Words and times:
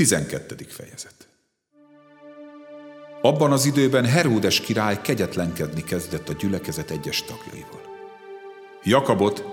12. 0.00 0.66
fejezet 0.68 1.28
Abban 3.22 3.52
az 3.52 3.64
időben 3.64 4.04
Heródes 4.04 4.60
király 4.60 5.00
kegyetlenkedni 5.02 5.84
kezdett 5.84 6.28
a 6.28 6.32
gyülekezet 6.32 6.90
egyes 6.90 7.22
tagjaival. 7.22 7.80
Jakabot, 8.82 9.44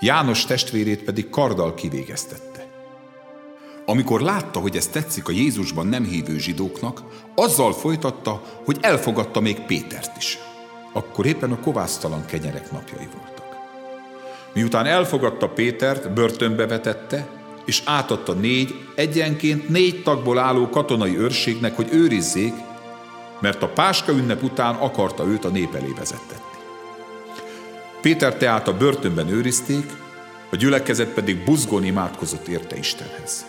János 0.00 0.44
testvérét 0.44 1.02
pedig 1.02 1.30
karddal 1.30 1.74
kivégeztette. 1.74 2.66
Amikor 3.84 4.20
látta, 4.20 4.60
hogy 4.60 4.76
ez 4.76 4.86
tetszik 4.86 5.28
a 5.28 5.32
Jézusban 5.32 5.86
nem 5.86 6.04
hívő 6.04 6.38
zsidóknak, 6.38 7.02
azzal 7.34 7.72
folytatta, 7.72 8.42
hogy 8.64 8.78
elfogadta 8.80 9.40
még 9.40 9.60
Pétert 9.60 10.16
is. 10.16 10.38
Akkor 10.92 11.26
éppen 11.26 11.52
a 11.52 11.60
kovásztalan 11.60 12.24
kenyerek 12.24 12.72
napjai 12.72 13.08
voltak. 13.16 13.56
Miután 14.54 14.86
elfogadta 14.86 15.48
Pétert, 15.48 16.12
börtönbe 16.12 16.66
vetette, 16.66 17.35
és 17.66 17.82
átadta 17.84 18.32
négy, 18.32 18.74
egyenként 18.94 19.68
négy 19.68 20.02
tagból 20.02 20.38
álló 20.38 20.68
katonai 20.68 21.18
őrségnek, 21.18 21.76
hogy 21.76 21.88
őrizzék, 21.92 22.54
mert 23.40 23.62
a 23.62 23.68
Páska 23.68 24.12
ünnep 24.12 24.42
után 24.42 24.74
akarta 24.74 25.26
őt 25.26 25.44
a 25.44 25.48
nép 25.48 25.74
elé 25.74 25.92
vezettetni. 25.96 26.44
Péter 28.00 28.34
tehát 28.34 28.68
a 28.68 28.76
börtönben 28.76 29.28
őrizték, 29.28 29.92
a 30.50 30.56
gyülekezet 30.56 31.08
pedig 31.08 31.44
buzgón 31.44 31.84
imádkozott 31.84 32.48
érte 32.48 32.76
Istenhez. 32.76 33.46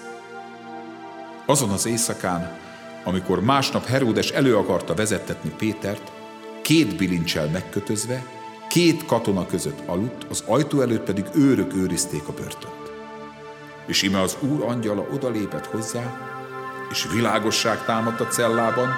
Azon 1.46 1.70
az 1.70 1.86
éjszakán, 1.86 2.60
amikor 3.04 3.44
másnap 3.44 3.86
Heródes 3.86 4.30
elő 4.30 4.56
akarta 4.56 4.94
vezettetni 4.94 5.52
Pétert, 5.58 6.12
két 6.62 6.96
bilincsel 6.96 7.50
megkötözve, 7.50 8.26
két 8.70 9.06
katona 9.06 9.46
között 9.46 9.80
aludt, 9.86 10.26
az 10.30 10.44
ajtó 10.48 10.82
előtt 10.82 11.04
pedig 11.04 11.26
őrök 11.36 11.76
őrizték 11.76 12.28
a 12.28 12.34
börtönt. 12.34 12.87
És 13.88 14.02
ime 14.02 14.22
az 14.22 14.38
úr 14.40 14.64
angyala 14.64 15.08
odalépett 15.14 15.66
hozzá, 15.66 16.28
és 16.92 17.08
világosság 17.14 17.86
támadt 17.86 18.20
a 18.20 18.28
cellában, 18.28 18.90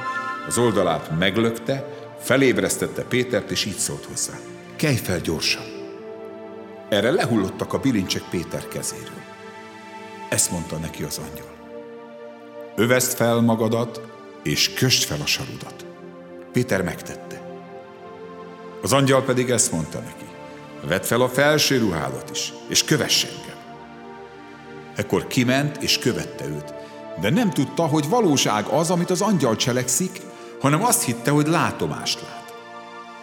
az 0.47 0.57
oldalát 0.57 1.17
meglökte, 1.19 1.85
felébresztette 2.19 3.03
Pétert, 3.03 3.51
és 3.51 3.65
így 3.65 3.77
szólt 3.77 4.05
hozzá. 4.05 4.33
Kelj 4.75 4.95
fel 4.95 5.19
gyorsan! 5.19 5.63
Erre 6.89 7.11
lehullottak 7.11 7.73
a 7.73 7.79
bilincsek 7.79 8.23
Péter 8.29 8.67
kezéről. 8.67 9.21
Ezt 10.29 10.51
mondta 10.51 10.77
neki 10.77 11.03
az 11.03 11.17
angyal. 11.29 11.53
Öveszt 12.75 13.13
fel 13.13 13.41
magadat, 13.41 14.01
és 14.43 14.73
köst 14.73 15.03
fel 15.03 15.21
a 15.21 15.25
sarudat. 15.25 15.85
Péter 16.51 16.81
megtette. 16.81 17.41
Az 18.81 18.93
angyal 18.93 19.23
pedig 19.23 19.49
ezt 19.49 19.71
mondta 19.71 19.99
neki. 19.99 20.25
Vedd 20.87 21.01
fel 21.01 21.21
a 21.21 21.29
felső 21.29 21.77
ruhádat 21.77 22.29
is, 22.29 22.53
és 22.67 22.83
kövess 22.83 23.23
engem. 23.23 23.48
Ekkor 24.99 25.27
kiment 25.27 25.77
és 25.77 25.97
követte 25.97 26.45
őt, 26.45 26.73
de 27.21 27.29
nem 27.29 27.49
tudta, 27.49 27.85
hogy 27.85 28.09
valóság 28.09 28.65
az, 28.65 28.89
amit 28.89 29.09
az 29.09 29.21
angyal 29.21 29.55
cselekszik, 29.55 30.21
hanem 30.61 30.83
azt 30.83 31.03
hitte, 31.03 31.31
hogy 31.31 31.47
látomást 31.47 32.21
lát. 32.21 32.53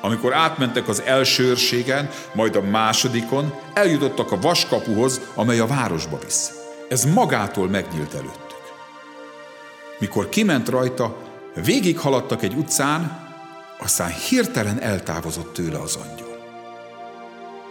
Amikor 0.01 0.35
átmentek 0.35 0.89
az 0.89 1.03
első 1.03 1.45
őrségen, 1.45 2.11
majd 2.35 2.57
a 2.57 2.63
másodikon, 2.63 3.55
eljutottak 3.75 4.33
a 4.33 4.41
vaskapuhoz, 4.41 5.21
amely 5.35 5.59
a 5.59 5.67
városba 5.67 6.19
visz. 6.25 6.53
Ez 6.89 7.05
magától 7.05 7.69
megnyílt 7.69 8.15
előttük. 8.15 8.75
Mikor 9.99 10.29
kiment 10.29 10.69
rajta, 10.69 11.17
végighaladtak 11.55 12.43
egy 12.43 12.55
utcán, 12.55 13.29
aztán 13.79 14.13
hirtelen 14.29 14.81
eltávozott 14.81 15.53
tőle 15.53 15.79
az 15.79 15.97
angyal. 15.97 16.39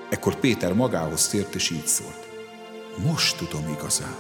Ekkor 0.10 0.36
Péter 0.36 0.74
magához 0.74 1.28
tért, 1.28 1.56
és 1.56 1.70
így 1.70 1.88
szólt. 1.88 2.25
Most 3.04 3.38
tudom 3.38 3.76
igazán, 3.80 4.16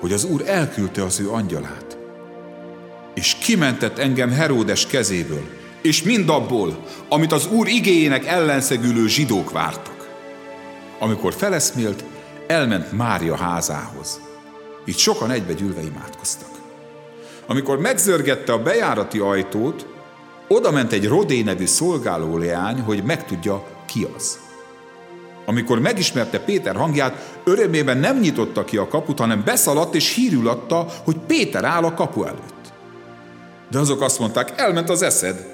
hogy 0.00 0.12
az 0.12 0.24
Úr 0.24 0.42
elküldte 0.46 1.04
az 1.04 1.20
ő 1.20 1.30
angyalát, 1.30 1.98
és 3.14 3.34
kimentett 3.34 3.98
engem 3.98 4.30
Heródes 4.30 4.86
kezéből, 4.86 5.48
és 5.82 6.02
mindabból, 6.02 6.84
amit 7.08 7.32
az 7.32 7.46
Úr 7.46 7.68
igéjének 7.68 8.26
ellenszegülő 8.26 9.06
zsidók 9.06 9.50
vártak. 9.50 10.08
Amikor 10.98 11.34
feleszmélt, 11.34 12.04
elment 12.46 12.92
Mária 12.92 13.36
házához. 13.36 14.20
Itt 14.84 14.96
sokan 14.96 15.30
egybegyűlve 15.30 15.80
imádkoztak. 15.80 16.50
Amikor 17.46 17.78
megzörgette 17.78 18.52
a 18.52 18.62
bejárati 18.62 19.18
ajtót, 19.18 19.86
oda 20.48 20.70
ment 20.70 20.92
egy 20.92 21.08
Rodé 21.08 21.42
nevű 21.42 21.66
szolgáló 21.66 22.36
leány, 22.36 22.80
hogy 22.80 23.04
megtudja, 23.04 23.66
ki 23.86 24.06
az. 24.16 24.38
Amikor 25.48 25.78
megismerte 25.80 26.38
Péter 26.38 26.76
hangját, 26.76 27.40
örömében 27.44 27.98
nem 27.98 28.18
nyitotta 28.18 28.64
ki 28.64 28.76
a 28.76 28.88
kaput, 28.88 29.18
hanem 29.18 29.42
beszaladt 29.44 29.94
és 29.94 30.14
hírül 30.14 30.48
adta, 30.48 30.86
hogy 31.04 31.16
Péter 31.26 31.64
áll 31.64 31.84
a 31.84 31.94
kapu 31.94 32.22
előtt. 32.22 32.72
De 33.70 33.78
azok 33.78 34.00
azt 34.00 34.18
mondták, 34.18 34.52
elment 34.56 34.90
az 34.90 35.02
eszed. 35.02 35.46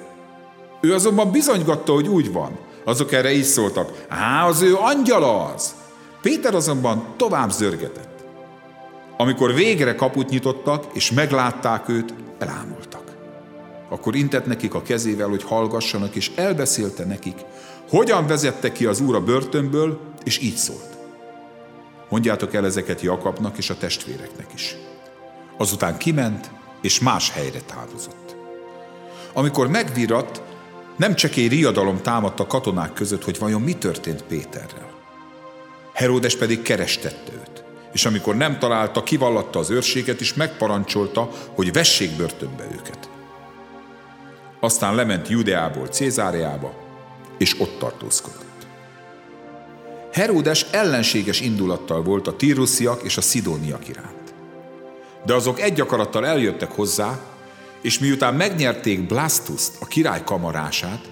Ő 0.81 0.95
azonban 0.95 1.31
bizonygatta, 1.31 1.93
hogy 1.93 2.09
úgy 2.09 2.33
van. 2.33 2.59
Azok 2.85 3.13
erre 3.13 3.33
így 3.33 3.45
szóltak, 3.45 4.05
á, 4.09 4.47
az 4.47 4.63
ő 4.63 4.75
angyala 4.77 5.45
az. 5.45 5.75
Péter 6.23 6.55
azonban 6.55 7.07
tovább 7.17 7.51
zörgetett. 7.51 8.25
Amikor 9.17 9.55
végre 9.55 9.95
kaput 9.95 10.29
nyitottak, 10.29 10.85
és 10.93 11.13
meglátták 11.13 11.89
őt, 11.89 12.15
elámultak. 12.39 12.94
Akkor 13.89 14.15
intett 14.15 14.47
nekik 14.47 14.75
a 14.75 14.83
kezével, 14.83 15.29
hogy 15.29 15.43
hallgassanak, 15.43 16.15
és 16.15 16.31
elbeszélte 16.35 17.05
nekik, 17.05 17.37
hogyan 17.89 18.27
vezette 18.27 18.73
ki 18.73 18.87
az 18.87 19.01
úr 19.01 19.15
a 19.15 19.21
börtönből, 19.21 20.01
és 20.25 20.39
így 20.39 20.57
szólt. 20.57 20.99
Mondjátok 22.09 22.55
el 22.55 22.65
ezeket 22.65 23.01
Jakabnak 23.01 23.59
és 23.59 23.71
a 23.71 23.77
testvéreknek 23.77 24.47
is. 24.55 24.77
Azután 25.57 25.99
kiment, 25.99 26.51
és 26.83 27.01
más 27.01 27.31
helyre 27.31 27.61
távozott. 27.61 28.37
Amikor 29.33 29.69
megviratt, 29.69 30.43
nem 30.97 31.15
csak 31.15 31.37
egy 31.37 31.49
riadalom 31.49 32.03
támadt 32.03 32.41
a 32.41 32.47
katonák 32.47 32.93
között, 32.93 33.25
hogy 33.25 33.39
vajon 33.39 33.63
mi 33.63 33.73
történt 33.73 34.23
Péterrel. 34.23 34.93
Heródes 35.93 36.37
pedig 36.37 36.63
kerestette 36.63 37.33
őt, 37.33 37.65
és 37.93 38.05
amikor 38.05 38.37
nem 38.37 38.59
találta, 38.59 39.03
kivallatta 39.03 39.59
az 39.59 39.71
őrséget, 39.71 40.21
és 40.21 40.35
megparancsolta, 40.35 41.31
hogy 41.55 41.73
vessék 41.73 42.17
börtönbe 42.17 42.65
őket. 42.73 43.09
Aztán 44.65 44.95
lement 44.95 45.29
Judeából 45.29 45.87
Cézáreába, 45.87 46.75
és 47.39 47.61
ott 47.61 47.79
tartózkodott. 47.79 48.67
Heródes 50.13 50.67
ellenséges 50.71 51.41
indulattal 51.41 52.03
volt 52.03 52.27
a 52.27 52.37
tírusziak 52.37 53.03
és 53.03 53.17
a 53.17 53.21
szidóniak 53.21 53.89
iránt. 53.89 54.35
De 55.27 55.35
azok 55.35 55.61
egy 55.61 55.81
akarattal 55.81 56.27
eljöttek 56.27 56.73
hozzá, 56.73 57.19
és 57.83 57.99
miután 57.99 58.35
megnyerték 58.35 59.07
Blastuszt, 59.07 59.77
a 59.81 59.87
király 59.87 60.23
kamarását, 60.25 61.09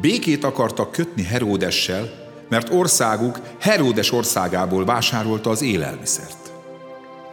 békét 0.00 0.44
akartak 0.44 0.92
kötni 0.92 1.22
Heródessel, 1.22 2.12
mert 2.48 2.72
országuk 2.72 3.40
Heródes 3.60 4.12
országából 4.12 4.84
vásárolta 4.84 5.50
az 5.50 5.62
élelmiszert. 5.62 6.52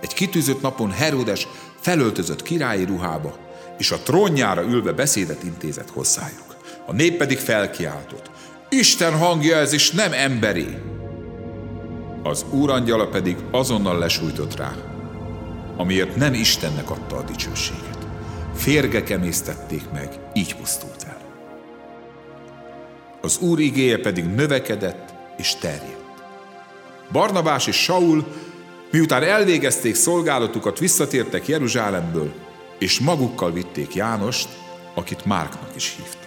Egy 0.02 0.14
kitűzött 0.14 0.62
napon 0.62 0.92
Heródes 0.92 1.48
felöltözött 1.80 2.44
királyi 2.44 2.86
ruhába, 2.86 3.50
és 3.82 3.92
a 3.92 4.00
trónjára 4.00 4.62
ülve 4.62 4.92
beszédet 4.92 5.44
intézett 5.44 5.90
hozzájuk. 5.90 6.56
A 6.86 6.94
nép 6.94 7.18
pedig 7.18 7.38
felkiáltott. 7.38 8.32
Isten 8.70 9.18
hangja 9.18 9.58
ez, 9.58 9.74
és 9.74 9.92
nem 9.92 10.14
emberi! 10.14 10.68
Az 12.24 12.46
úrangyala 12.50 13.08
pedig 13.08 13.38
azonnal 13.52 13.98
lesújtott 13.98 14.56
rá, 14.56 14.76
amiért 15.78 16.16
nem 16.16 16.34
Istennek 16.34 16.90
adta 16.90 17.18
a 17.18 17.24
dicsőséget. 17.24 17.98
Férgek 18.56 19.10
emésztették 19.10 19.90
meg, 19.94 20.10
így 20.34 20.56
pusztult 20.56 21.06
el. 21.08 21.22
Az 23.22 23.38
Úr 23.40 23.60
igéje 23.60 23.98
pedig 23.98 24.26
növekedett 24.26 25.14
és 25.38 25.56
terjedt. 25.56 26.24
Barnabás 27.12 27.68
és 27.68 27.84
Saul, 27.84 28.26
miután 28.92 29.24
elvégezték 29.24 29.96
szolgálatukat, 29.96 30.80
visszatértek 30.80 31.48
Jeruzsálemből, 31.48 32.34
és 32.82 33.00
magukkal 33.00 33.52
vitték 33.52 33.94
Jánost, 33.94 34.50
akit 34.94 35.26
Márknak 35.26 35.76
is 35.76 35.96
hívtak. 35.96 36.21